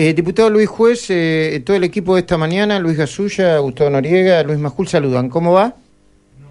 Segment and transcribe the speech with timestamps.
[0.00, 4.44] Eh, diputado Luis Juez, eh, todo el equipo de esta mañana, Luis Gasulla, Gustavo Noriega,
[4.44, 5.28] Luis Majul, saludan.
[5.28, 5.74] ¿Cómo va?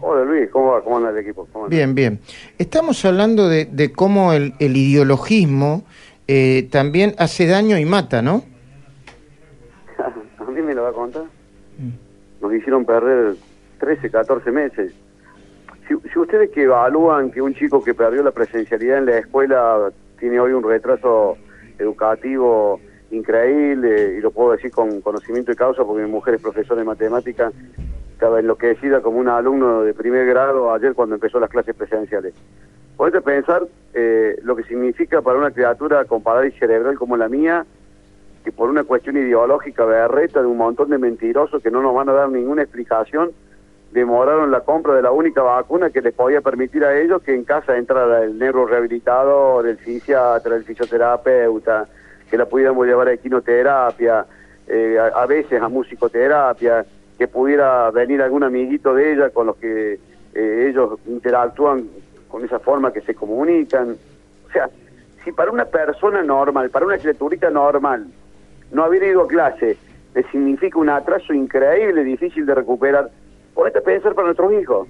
[0.00, 0.82] Hola Luis, ¿cómo va?
[0.82, 1.46] ¿Cómo anda el equipo?
[1.52, 1.76] ¿Cómo anda?
[1.76, 2.18] Bien, bien.
[2.58, 5.84] Estamos hablando de, de cómo el, el ideologismo
[6.26, 8.42] eh, también hace daño y mata, ¿no?
[10.38, 11.22] ¿A mí me lo va a contar?
[12.40, 13.36] Nos hicieron perder
[13.78, 14.92] 13, 14 meses.
[15.86, 19.92] Si, si ustedes que evalúan que un chico que perdió la presencialidad en la escuela
[20.18, 21.38] tiene hoy un retraso
[21.78, 22.80] educativo
[23.10, 26.84] increíble, y lo puedo decir con conocimiento de causa porque mi mujer es profesora de
[26.84, 27.52] matemática,
[28.12, 32.34] estaba enloquecida como un alumno de primer grado ayer cuando empezó las clases presenciales.
[32.96, 37.66] Podés pensar eh, lo que significa para una criatura comparada y cerebral como la mía,
[38.42, 42.08] que por una cuestión ideológica berreta de un montón de mentirosos que no nos van
[42.08, 43.32] a dar ninguna explicación,
[43.92, 47.44] demoraron la compra de la única vacuna que les podía permitir a ellos que en
[47.44, 51.86] casa entrara el neurorehabilitador, el fisiatra, el fisioterapeuta,
[52.30, 54.26] que la pudiéramos llevar a equinoterapia,
[54.66, 56.84] eh, a, a, veces a musicoterapia,
[57.18, 59.98] que pudiera venir algún amiguito de ella con los que
[60.34, 61.88] eh, ellos interactúan
[62.28, 63.96] con esa forma que se comunican.
[64.46, 64.68] O sea,
[65.24, 68.06] si para una persona normal, para una criaturita normal,
[68.70, 69.76] no haber ido a clase
[70.14, 73.10] le significa un atraso increíble, difícil de recuperar,
[73.54, 74.88] ponete a pensar para nuestros hijos.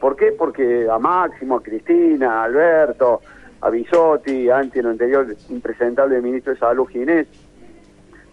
[0.00, 0.32] ¿Por qué?
[0.32, 3.22] Porque a Máximo, a Cristina, a Alberto,
[3.62, 7.28] a Bisotti, antes en lo anterior impresentable ministro de Salud Ginés,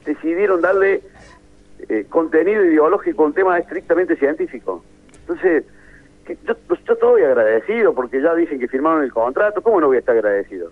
[0.04, 1.02] decidieron darle
[1.88, 4.84] eh, contenido ideológico a un tema estrictamente científico.
[5.22, 5.66] Entonces,
[6.26, 9.98] que yo, yo estoy agradecido porque ya dicen que firmaron el contrato, ¿cómo no voy
[9.98, 10.72] a estar agradecido?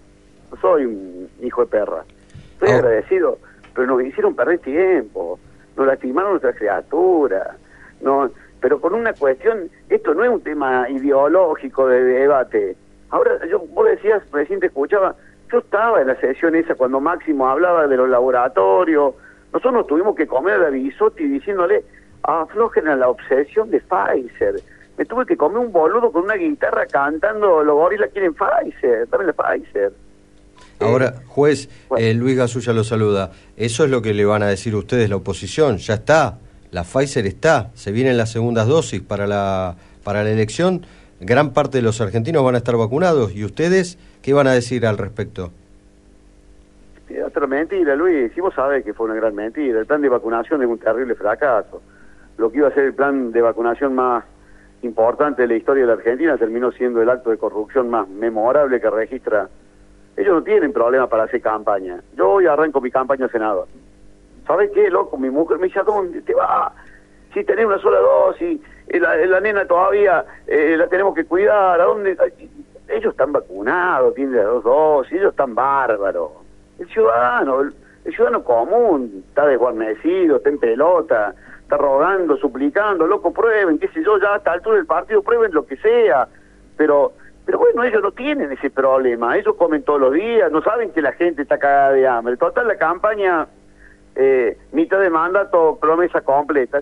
[0.52, 2.04] No soy un hijo de perra.
[2.54, 2.78] Estoy oh.
[2.78, 3.38] agradecido,
[3.76, 5.40] pero nos hicieron perder tiempo,
[5.76, 7.56] nos lastimaron nuestra criatura,
[8.02, 12.76] no, pero con una cuestión, esto no es un tema ideológico de debate,
[13.10, 15.16] Ahora, yo, vos decías, recién te escuchaba,
[15.52, 19.16] yo estaba en la sesión esa cuando Máximo hablaba de los laboratorios,
[19.54, 21.84] nosotros nos tuvimos que comer a Bisotti diciéndole,
[22.24, 24.62] aflojen a la obsesión de Pfizer.
[24.98, 29.26] Me tuve que comer un boludo con una guitarra cantando, los gorilas quieren Pfizer, dame
[29.26, 29.94] la Pfizer.
[30.80, 32.06] Ahora, juez, bueno.
[32.06, 33.32] eh, Luis Gasulla lo saluda.
[33.56, 35.78] Eso es lo que le van a decir ustedes, la oposición.
[35.78, 36.40] Ya está,
[36.72, 40.86] la Pfizer está, se vienen las segundas dosis para la, para la elección
[41.20, 43.34] gran parte de los argentinos van a estar vacunados.
[43.36, 45.52] ¿Y ustedes qué van a decir al respecto?
[47.10, 48.32] Es otra mentira, Luis.
[48.34, 49.80] Si vos sabés que fue una gran mentira.
[49.80, 51.82] El plan de vacunación es un terrible fracaso.
[52.38, 54.24] Lo que iba a ser el plan de vacunación más
[54.82, 58.80] importante de la historia de la Argentina terminó siendo el acto de corrupción más memorable
[58.80, 59.50] que registra.
[60.16, 62.02] Ellos no tienen problema para hacer campaña.
[62.16, 63.68] Yo hoy arranco mi campaña senador.
[64.46, 65.18] ¿Sabés qué, loco?
[65.18, 66.74] Mi mujer me dice, ¿a dónde te va?
[67.34, 71.84] Si tenés una sola dosis, la, la nena todavía eh, la tenemos que cuidar, ¿a
[71.84, 72.18] dónde?
[72.88, 76.32] Ellos están vacunados, tienen las dos dosis, ellos están bárbaros.
[76.80, 77.74] El ciudadano, el,
[78.06, 84.04] el ciudadano común está desguarnecido, está en pelota, está rogando, suplicando, loco, prueben, qué sé
[84.04, 86.28] yo, ya a esta altura del partido prueben lo que sea,
[86.78, 87.14] pero
[87.48, 91.02] pero bueno, ellos no tienen ese problema, ellos comen todos los días, no saben que
[91.02, 92.36] la gente está cagada de hambre.
[92.36, 93.48] Total, la campaña,
[94.16, 96.82] eh, mitad de mandato, promesa completa.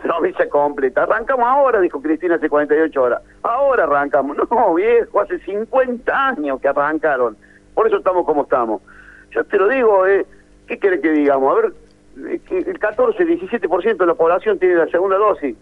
[0.02, 1.02] promesa completa.
[1.02, 3.22] Arrancamos ahora, dijo Cristina hace 48 horas.
[3.42, 4.36] Ahora arrancamos.
[4.50, 7.36] No, viejo, hace 50 años que arrancaron.
[7.74, 8.82] Por eso estamos como estamos.
[9.30, 10.26] Yo te lo digo, eh,
[10.66, 11.56] ¿qué quiere que digamos?
[11.56, 11.72] A ver,
[12.50, 15.56] el 14, 17% de la población tiene la segunda dosis.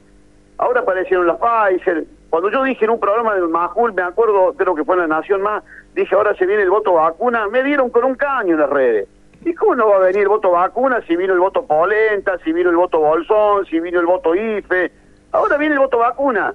[0.57, 2.05] Ahora aparecieron las Pfizer.
[2.31, 5.07] Cuando yo dije en un programa del Majul, me acuerdo, creo que fue en La
[5.07, 5.63] Nación Más,
[5.95, 9.09] dije ahora se viene el voto vacuna, me dieron con un caño en las redes.
[9.49, 12.53] ¿Y cómo no va a venir el voto vacuna si vino el voto Polenta, si
[12.53, 14.93] vino el voto Bolsón, si vino el voto IFE?
[15.33, 16.53] Ahora viene el voto vacuna.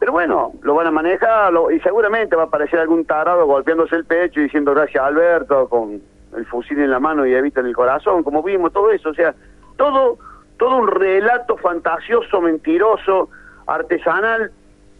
[0.00, 4.06] Pero bueno, lo van a manejar y seguramente va a aparecer algún tarado golpeándose el
[4.06, 6.00] pecho y diciendo gracias Alberto con
[6.34, 9.10] el fusil en la mano y evita en el corazón, como vimos todo eso.
[9.10, 9.34] O sea,
[9.76, 10.16] todo,
[10.56, 13.28] todo un relato fantasioso, mentiroso,
[13.66, 14.50] artesanal.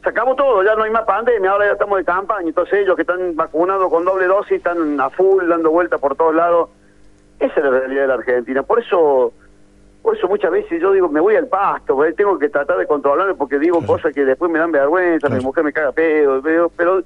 [0.03, 2.49] Acabó todo, ya no hay más pandemia, ahora ya estamos de campaña.
[2.49, 6.35] Entonces ellos que están vacunados con doble dosis están a full, dando vueltas por todos
[6.35, 6.69] lados
[7.41, 8.63] esa es la realidad de la Argentina.
[8.63, 9.33] Por eso,
[10.03, 13.35] por eso muchas veces yo digo, me voy al pasto, tengo que tratar de controlarme
[13.35, 13.95] porque digo claro.
[13.95, 15.37] cosas que después me dan vergüenza, claro.
[15.41, 17.03] mi mujer me caga pedo, pero, pero,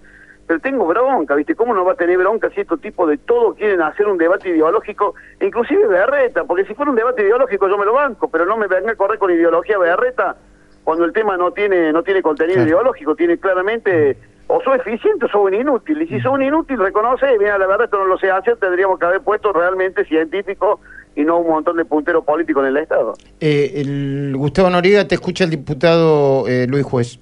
[0.46, 1.54] pero tengo bronca, ¿viste?
[1.54, 4.48] ¿Cómo no va a tener bronca si estos tipos de todo quieren hacer un debate
[4.48, 6.44] ideológico, inclusive berreta?
[6.44, 8.96] Porque si fuera un debate ideológico yo me lo banco, pero no me venga a
[8.96, 10.36] correr con ideología berreta
[10.84, 12.69] cuando el tema no tiene no tiene contenido claro.
[12.69, 14.16] ideológico, tiene claramente
[14.48, 16.02] o soy eficiente o soy un inútil.
[16.02, 18.98] Y si soy un inútil, reconoce, mira, la verdad esto no lo sé hacer, tendríamos
[18.98, 20.80] que haber puesto realmente científico
[21.14, 23.14] y no un montón de punteros políticos en el Estado.
[23.40, 27.20] Eh, el Gustavo Noriega, te escucha el diputado eh, Luis Juez.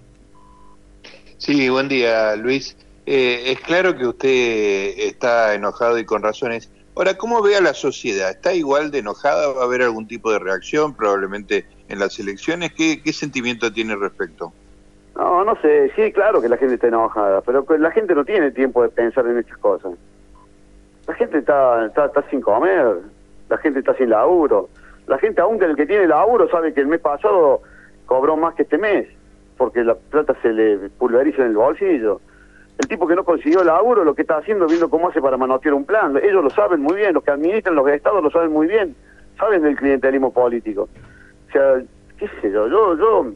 [1.39, 2.77] Sí, buen día, Luis.
[3.05, 7.75] Eh, es claro que usted está enojado y con razones Ahora, ¿cómo ve a la
[7.75, 8.31] sociedad?
[8.31, 9.53] ¿Está igual de enojada?
[9.53, 12.73] ¿Va a haber algún tipo de reacción probablemente en las elecciones?
[12.73, 14.55] ¿Qué, qué sentimiento tiene respecto?
[15.47, 18.83] No, sé, sí, claro que la gente está enojada, pero la gente no tiene tiempo
[18.83, 19.93] de pensar en estas cosas.
[21.07, 22.97] La gente está, está, sin comer,
[23.49, 24.69] la gente está sin laburo.
[25.07, 27.61] La gente, aún el que tiene laburo, sabe que el mes pasado
[28.07, 29.07] cobró más que este mes,
[29.57, 32.21] porque la plata se le pulveriza en el bolsillo.
[32.79, 35.75] El tipo que no consiguió laburo, lo que está haciendo, viendo cómo hace para manotear
[35.75, 36.17] un plan.
[36.17, 38.97] Ellos lo saben muy bien, los que administran los estados lo saben muy bien,
[39.39, 40.89] saben del clientelismo político.
[41.49, 41.81] O sea,
[42.19, 43.33] qué sé yo, yo, yo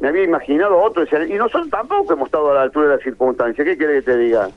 [0.00, 3.64] me había imaginado otro, y nosotros tampoco hemos estado a la altura de las circunstancias,
[3.64, 4.48] ¿qué quiere que te diga?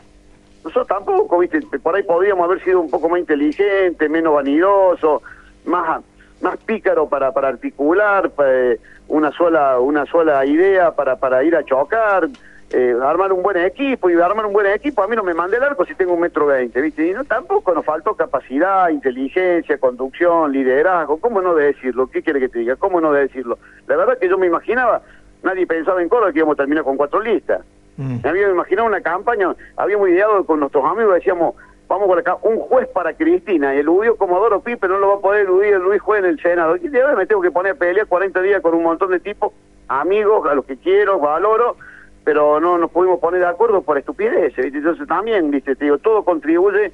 [0.63, 5.21] Nosotros tampoco, viste, por ahí podríamos haber sido un poco más inteligentes, menos vanidosos,
[5.65, 6.01] más
[6.41, 11.63] más pícaro para, para articular eh, una sola una sola idea para, para ir a
[11.63, 12.27] chocar,
[12.71, 15.57] eh, armar un buen equipo, y armar un buen equipo, a mí no me mandé
[15.57, 17.07] el arco si tengo un metro veinte, ¿viste?
[17.07, 22.07] Y no, tampoco nos faltó capacidad, inteligencia, conducción, liderazgo, ¿cómo no de decirlo?
[22.07, 22.75] ¿Qué quiere que te diga?
[22.75, 23.57] ¿Cómo no de decirlo?
[23.87, 25.01] La verdad que yo me imaginaba,
[25.43, 27.61] nadie pensaba en Córdoba que íbamos a terminar con cuatro listas.
[27.97, 28.17] Mm.
[28.23, 31.55] Me había imaginado una campaña, habíamos ideado con nuestros amigos, decíamos,
[31.87, 35.19] vamos por acá, un juez para Cristina, y eludió Comodoro Pipe, no lo va a
[35.19, 36.75] poder eludir el Luis Juez en el Senado.
[36.77, 39.53] Y me tengo que poner a pelear 40 días con un montón de tipos,
[39.87, 41.77] amigos, a los que quiero, valoro,
[42.23, 44.57] pero no nos pudimos poner de acuerdo por estupidez.
[44.57, 46.91] Entonces también, viste, te digo, todo contribuye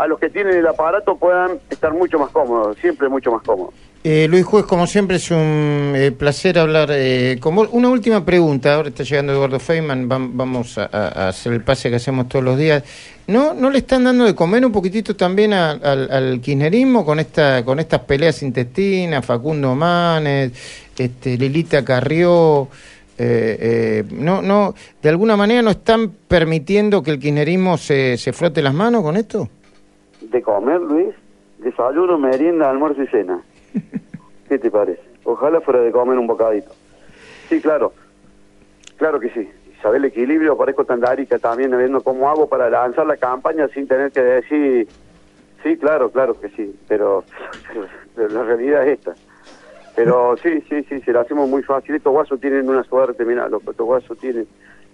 [0.00, 3.74] a los que tienen el aparato puedan estar mucho más cómodos, siempre mucho más cómodos.
[4.02, 7.68] Eh, Luis Juez, como siempre es un eh, placer hablar eh, con vos.
[7.70, 12.26] Una última pregunta, ahora está llegando Eduardo Feynman, vamos a, hacer el pase que hacemos
[12.26, 12.82] todos los días.
[13.26, 17.78] ¿No, ¿No le están dando de comer un poquitito también al, kirchnerismo con esta con
[17.78, 22.68] estas peleas intestinas, Facundo Manes, este, Lilita Carrió?
[23.18, 28.62] Eh, no, no, ¿De alguna manera no están permitiendo que el kirchnerismo se, se frote
[28.62, 29.46] las manos con esto?
[30.22, 31.14] De comer, Luis,
[31.58, 33.44] desayuno, merienda, almuerzo y cena.
[34.48, 35.02] ¿Qué te parece?
[35.24, 36.70] Ojalá fuera de comer un bocadito.
[37.48, 37.92] Sí, claro.
[38.96, 39.48] Claro que sí.
[39.82, 43.88] Saber el equilibrio, parezco tan darica también, viendo cómo hago para lanzar la campaña sin
[43.88, 44.88] tener que decir,
[45.62, 47.24] sí, claro, claro que sí, pero,
[48.16, 49.14] la realidad es esta.
[49.96, 51.94] Pero sí, sí, sí, se lo hacemos muy fácil.
[51.94, 54.46] Estos guasos tienen una suerte, mira, los guasos tienen,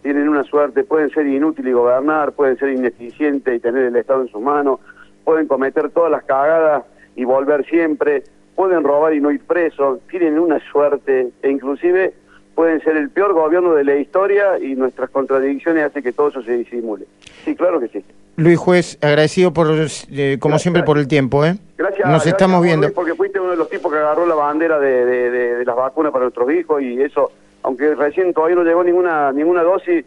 [0.02, 4.22] tienen una suerte, pueden ser inútiles y gobernar, pueden ser ineficientes y tener el Estado
[4.22, 4.80] en sus manos,
[5.24, 6.84] pueden cometer todas las cagadas
[7.16, 8.22] y volver siempre,
[8.56, 12.14] pueden robar y no ir presos, tienen una suerte e inclusive
[12.56, 16.42] pueden ser el peor gobierno de la historia y nuestras contradicciones hacen que todo eso
[16.42, 17.04] se disimule.
[17.44, 18.02] Sí, claro que sí.
[18.36, 19.68] Luis Juez, agradecido por,
[20.10, 21.56] eh, como siempre por el tiempo, ¿eh?
[21.76, 22.08] Gracias.
[22.08, 22.90] Nos estamos viendo.
[22.92, 26.24] Porque fuiste uno de los tipos que agarró la bandera de, de, las vacunas para
[26.24, 27.30] nuestros hijos y eso,
[27.62, 30.04] aunque recién todavía no llegó ninguna ninguna dosis,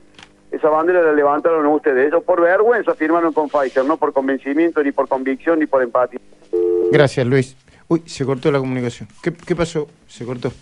[0.52, 2.08] esa bandera la levantaron ustedes.
[2.08, 6.20] Ellos por vergüenza firmaron con Pfizer, no por convencimiento, ni por convicción, ni por empatía.
[6.92, 7.56] Gracias, Luis.
[7.90, 9.10] Uy, se cortó la comunicación.
[9.22, 9.88] ¿Qué, qué pasó?
[10.08, 10.54] Se cortó.